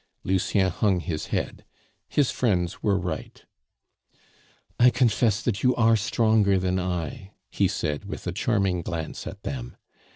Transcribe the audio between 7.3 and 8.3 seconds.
he said, with